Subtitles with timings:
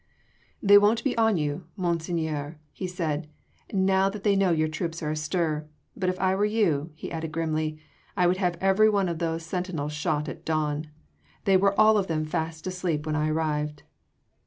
[0.63, 3.27] "They won’t be on you, Monseigneur," he said,
[3.71, 5.67] "now that they know your troops are astir.
[5.95, 7.77] But if I were you," he added grimly,
[8.17, 10.87] "I would have every one of those sentinels shot at dawn.
[11.45, 13.83] They were all of them fast asleep when I arrived."